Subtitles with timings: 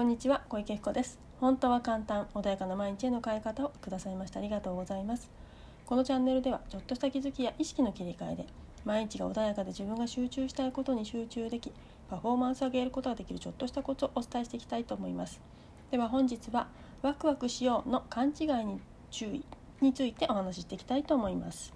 [0.00, 1.18] こんにちは小池彦です。
[1.42, 4.38] 本当は簡単穏やかな毎日への変え方をくださいました。
[4.38, 5.30] ありがとうございます。
[5.84, 8.46] このチャンネルではちょっとした気づきや意識の切り替えで
[8.86, 11.70] 毎日が穏やかで自分が集中したいことに集中でき
[12.08, 15.38] パフォーマンスを上げることができるちょっとしたコツをお伝えしていきたいと思います。
[15.90, 16.68] では本日は
[17.02, 18.80] ワクワクしようの勘違いに
[19.10, 19.44] 注意
[19.82, 21.74] についてお話ししていきたいと思います。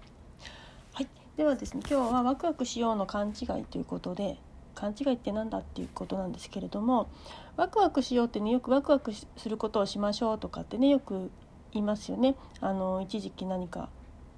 [0.95, 1.09] はい。
[1.37, 4.39] ではですね今日はワクワクしようの勘違いということで
[4.75, 7.09] 勘違いって何だっていうことなんですけれども
[7.57, 11.31] ワクワクしようってねよくワクワクすることをしましょうとかってねよく
[11.73, 12.37] 言いますよね。
[12.61, 13.89] あの一時期何か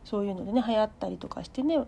[0.05, 1.79] そういうのでね流行ったりとかしてね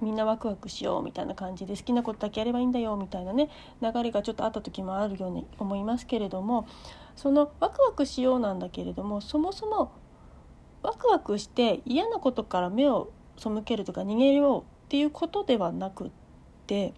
[0.00, 6.66] みんなワクワクしようみたいな感じで好きなことだけやればいいんだよみたいなね流れがちょっとあった時もあるように思いますけれども
[7.14, 9.92] そのワクワクしようなんだけれどもそもそも
[10.82, 16.10] ワクワクして嫌なことから目を背けるとか逃げようっていうことではなくっ
[16.66, 16.94] て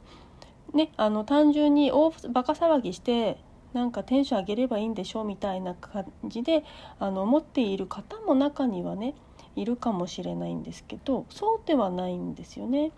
[0.75, 3.39] ねあの単純に大バカ騒ぎして
[3.73, 6.65] なんかテンション上げればいいんでしょうみたいな感じで
[6.99, 9.15] あの思っている方も中にはね
[9.57, 12.93] いるかもしれないんですけどそうではないんですよね。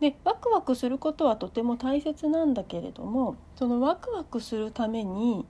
[0.00, 5.46] でワクワクすることはとても大切なんだけれどもそのワクワクするために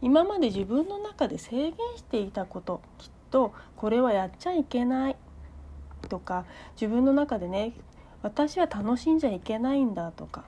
[0.00, 5.16] 今まで自分の中で制限していたこときっとこれはやっちゃいけない
[6.08, 6.46] とか
[6.80, 7.72] 自分の中でね
[8.22, 10.44] 私は楽しんじゃいけないんだとか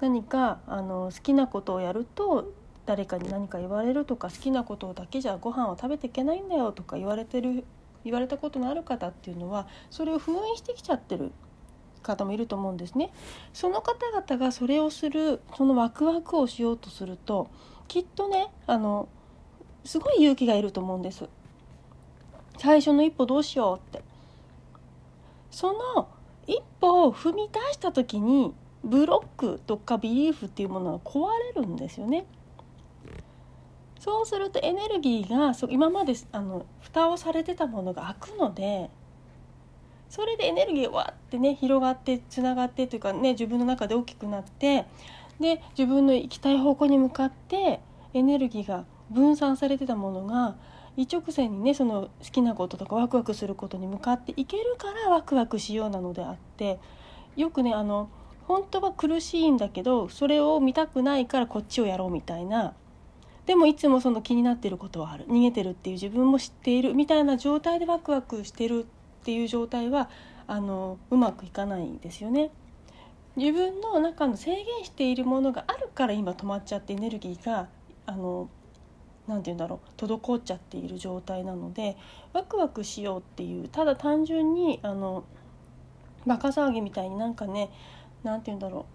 [0.00, 2.52] 何かあの好きなことをやると
[2.86, 7.64] 誰かに何か言われるとか好きなことだけじゃご飯を食べていけないんだよとか言われてる
[8.04, 11.32] 言われたことのある方っていうのはそれを封印してきちゃってる
[12.02, 13.12] 方もいると思うんですね。
[13.54, 17.48] その方々がそれをするそのワクワクをしようとすると
[17.88, 19.08] きっとねあの
[19.84, 21.28] すごい勇気がいると思うんです。
[22.58, 24.04] 最初の一歩どうしようって。
[25.50, 26.08] その
[26.46, 32.26] 一歩踏み出した時にブロックとかビリーフっていうものが壊れるんですよね。
[33.98, 38.90] そうするとエネルギーが今まであの蓋をされてたものが開くので
[40.10, 44.84] それでエネルギーがわってね広がってつながってというかね自分の中で大きくなって
[45.40, 47.80] で自分の行きたい方向に向かって
[48.12, 50.56] エネルギーが分散されてたものが
[50.96, 56.78] 一直線にねその好きなこととかワクワクすることに向かっていけるからワクワクしようなのであって
[57.36, 58.08] よくねあの
[58.46, 62.74] 本当は苦しいんだけどそれを見たくないからこっちをやろうみたいな
[63.46, 70.08] でもいつもその気になってることはある逃げてるっていう自分も知っているみたいな状態でワクワクしてるっていう状態は
[70.46, 72.50] あのうまくいかないんですよね。
[73.36, 77.68] 自分の中の制限しているものがあるから今止まっちゃってエネルギーが
[78.06, 78.48] あの
[79.26, 81.96] 何て言うんだろう滞っちゃっている状態なので
[82.32, 85.24] ワクワクしようっていうただ単純にあの
[86.26, 87.70] バカ騒ぎみたいになんかね
[88.22, 88.86] 何て言うんだろ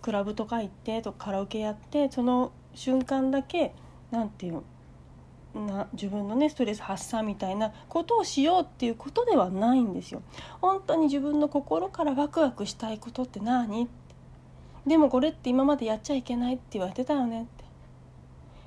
[0.00, 3.74] うクラブとか行ってとカラオケやってその瞬間だけ
[4.10, 4.62] 何て言う
[5.66, 10.20] な自分のねストレス発散みたいなことをしようっていうことではないんですよ。
[10.60, 13.88] 本当に自分の心からワクワクしたいことって何？
[14.86, 17.48] でもこれって今までやっちゃいけないって言われてたよね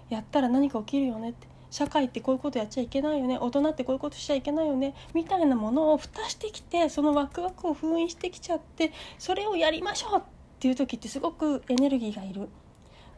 [0.10, 1.48] やったら何か起きるよねって。
[1.72, 3.38] 社会ってこういうことやっちゃいけないよね。
[3.40, 4.96] 大人ってこういうことしちゃいけないよね。
[5.14, 10.24] みたいなものを蓋してきてそのワクワクを封印してきちゃってそれをやりましょうっ
[10.60, 12.50] ていう時ってすごくエネルギーがいる。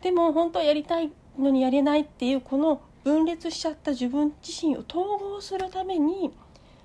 [0.02, 6.32] でも本当はやりたいのにやれないっていうこの分裂しちゃった自分自身を統合するために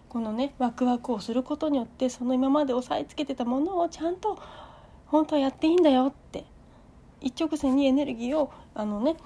[0.08, 4.38] このねワクワクをすることによってその今まで押さえつけてたものをちゃんと
[5.06, 6.44] 本当はやっていいんだよって
[7.20, 9.16] 一直線にエネルギーをあのね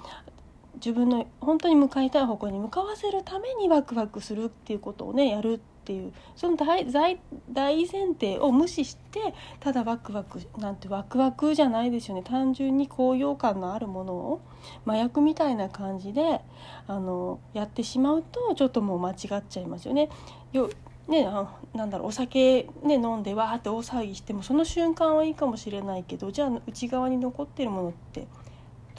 [0.83, 7.17] 自分の本当に向かいたい方向に向かわせるためにワクワクするっていうことをねやるっていうその大大
[7.51, 14.41] 前提を無視してただワクワクなんてワクワクじゃないですよね単純に高揚感のあるものを
[14.85, 16.41] 麻薬みたいな感じで
[16.87, 20.09] あのやってしまうとちょっともう間違っちゃいますよね。
[20.51, 20.69] よ
[21.07, 28.27] ね、あなんだろうお酒、ね、飲んでわーって大騒ぎしてもその瞬間はいいかもしれないけどじゃあ内側に残ってるものって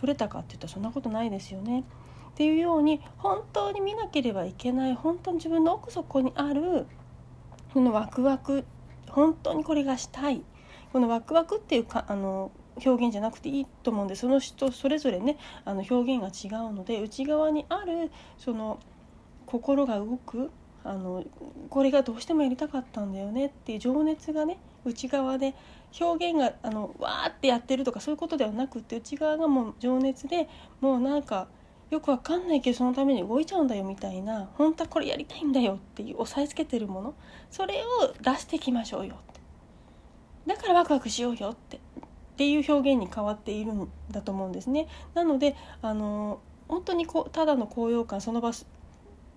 [0.03, 1.85] 取れたかって言ったらそんなことないですよね。
[2.31, 6.87] っていうように本当に見なければいけない本当に自分の奥底にある
[7.73, 8.65] このワクワク
[9.09, 10.43] 本当にこれがしたい
[10.93, 12.51] このワクワクっていうかあの
[12.85, 18.81] 表現じゃなくていいと思うんでその人それぞれねあの表現が違うので内側にあるその
[19.47, 20.51] 心が動く
[20.83, 21.23] あの
[21.71, 25.55] これがどうしてもやりたかったんだよねっていう情熱がね内側で
[26.01, 30.49] 表現があのわーってやってるとかそういうことではなくって内側がもう情熱で
[30.81, 31.49] もうなんか
[31.91, 37.15] よくわかんないけどそのために動いちゃうんだよみたいな本当はこれやりたいんだよっていう押さえつけてるもの
[37.51, 39.41] それを出していきましょうよって
[40.47, 41.81] だからワクワクしようよってっ
[42.33, 44.89] っていう表現に変わっているんだと思うんですね。
[45.15, 48.53] なのであの本当にこうただの高揚感その場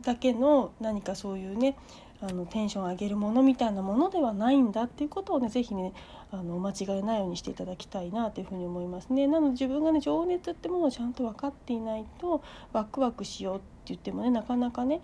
[0.01, 1.75] だけの何かそういうね
[2.21, 5.93] あのテンション上げるものみたいなものではないんだっていうことをね是非ね
[6.31, 9.27] あの間違えないようにしていただきたいなというふうに思いますね。
[9.27, 12.41] なので自分がね情熱ってものをちゃんと分かっていないと
[12.73, 15.01] ワクワクしようって言ってもねなかなかね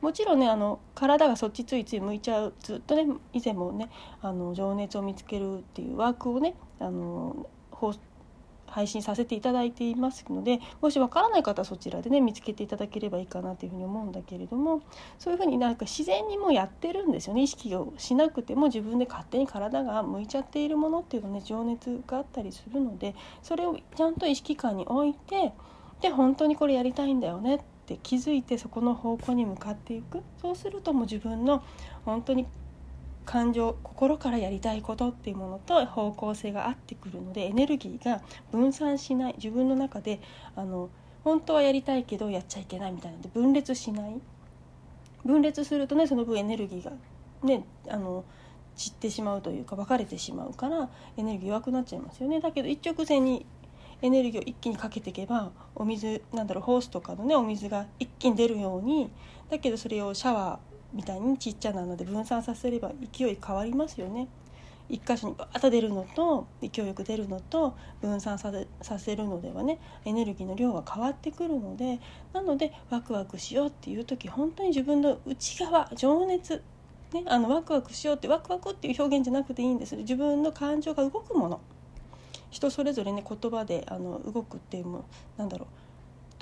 [0.00, 3.90] もちろんねあの体がそっちついつい向いちゃうずっとね以前もね
[4.22, 7.46] あの情熱を見つけるっていうワークをねあの
[8.74, 14.82] 配信させていただいていますのでもしわからない方はそちらでね見つけていただければいいかなというふうに思うんだけれども
[15.16, 17.42] そういうふうになんか自然にもやってるんですよね。
[17.42, 25.52] 意識をしなくても自分で勝手に体が向いちゃっているものっていうのね情熱があったりするのでそれをちゃんと意識感に置いて
[26.00, 30.20] で本当にこれやりたいんだよねって気づいてそこの方向に向かっていく。
[30.42, 31.62] そうするともう自分の
[32.04, 32.46] 本当に
[33.24, 38.22] 感情心からやりたいことっていうものと方向性が合ってくるのでエネルギーが
[38.52, 40.20] 分散しない自分の中で
[40.56, 40.90] あの
[41.24, 44.20] 本当はやりたいけどやっちゃいけないみたいなので分裂しない。
[45.24, 46.92] 分裂するとねその分エネルギーが
[47.42, 48.24] ねあの
[48.76, 52.40] 散ってしまうというか分かれてしまうからエネルギー弱くなっちゃいますよね。
[52.40, 53.46] だけど一直線に
[54.02, 59.10] エネルギーを一気にかけていけばお水なんだろうホースとかのねお水が一気に出るように
[59.50, 64.28] だけどそれをシャワーみたいにちっちゃなので分散させれば勢い変わりますよね。
[64.88, 72.00] 一箇所にバーッと出るのと勢いよく出るのと分散させさせるのではねエネルギーの量が変わってくるので
[72.34, 76.62] なのでワクワクしようっていう時本当に自分の内側情熱
[77.14, 81.60] ね、あのワクワクしようってワクワクっていう表現じゃなくていいんです自分の感情が動くもの
[82.50, 85.04] 人それぞれね言葉であの動くっていうも
[85.36, 85.83] なんだろう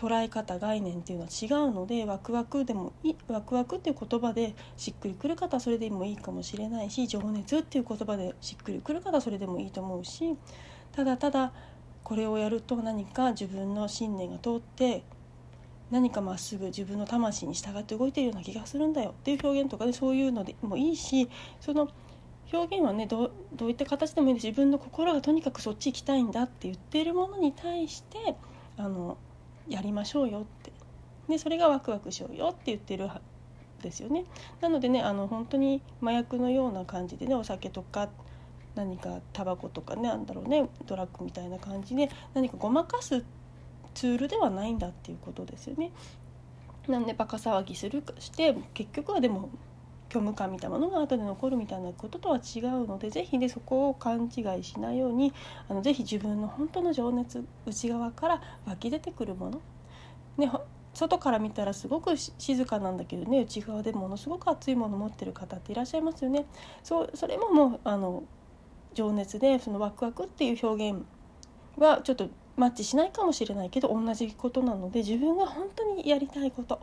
[0.03, 10.37] 捉え方概念っていうのは違うのでワクワクでもいワクワクっていう言葉でしっくりくる方はそれでもいいかもしれないし情熱っていう言葉でしっくりくる方はそれでもいいと思うし
[10.91, 11.53] ただただ
[12.03, 15.05] これをやると何か自分の信念が通って
[15.93, 19.11] 何かまっすぐ自分の魂に従って動いているような気がするんだよ。
[19.11, 21.29] っていう表現とかねそういうのでもいいし
[21.61, 21.89] その
[22.53, 28.35] 表現はねどういった形でもいいです自分の心がとにかくそっち行きたいんだって言っているものに対して
[28.77, 29.17] あの
[29.69, 30.73] やりましょうよって
[31.29, 33.09] でそれがワクワクしようよって言ってる
[33.83, 34.25] ですよね
[34.61, 38.09] なのでねあの本当に麻薬のような感じでねお酒とか
[38.75, 43.25] 何かタバコとかねなんだろうねドラッグみたいな感じで何かごまかす
[43.95, 45.93] ツールではないんだっていうことですよね。
[46.89, 49.51] なんでバカ騒ぎするして結局はでも
[50.13, 55.33] 虚無感みたいなものが後で残るみたいなこととは違うので是非ねそこを勘違いしないように
[55.71, 59.61] あの是非自分の本当の情熱内側から湧き出てくるもの、
[60.37, 60.53] ね、
[60.93, 66.45] 外から見たらすごく静かなんだけどね内側でものすごく熱いもの持ってる方っていらっしゃいますよね。
[66.83, 68.25] そうそれももうあの
[68.93, 71.03] 情熱でそのワクワクっていう表現
[71.79, 76.81] はちょっとマッチしないかもしれないけど同じことなので自分が本当にやりたいこと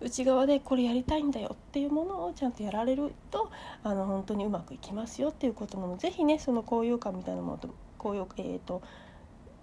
[0.00, 3.50] 内側でこれやりたいんだよっていうものをちゃんとやられると
[3.82, 7.68] あの本当にうまくいきますよっていうことなので是非ねその高揚感みたいなものと
[7.98, 8.80] 高揚えーと、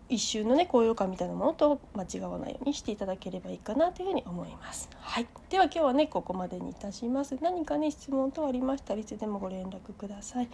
[0.10, 4.90] 一瞬のね高揚感みたいなものと間違わないようにしていただければいいかなというふうに思います。
[5.00, 7.38] はい、では今日はねここまでにいたします。
[7.42, 10.50] 何かね質問等ありましたらいつでもご連絡ください。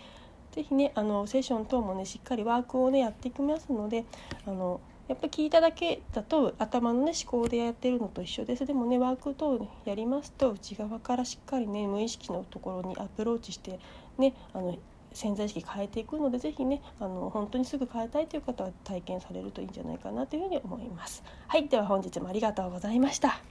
[0.51, 4.05] 是非ねあのセッション等もねしっかりワークをねやっていきますので
[4.45, 4.79] あの
[5.11, 13.77] やっぱ聞いただけだと頭のね思考でやってるのと一緒ですでもねワーク等やりますと内側からしっかりね無意識のところにアプローチして
[14.17, 14.79] ねあの
[15.11, 21.25] 潜在意識変えていくので是非ねあの本当にすぐ変えたいという方は体験されるといいんじゃないかなというふうに思います。
[21.49, 23.50] はいでは本日もありがとうございました。